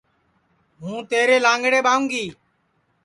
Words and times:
ہوں 0.79 0.97
تیرے 1.09 1.35
لانٚگڑے 1.45 1.79
ٻاوں 1.85 2.05
گی 2.11 2.25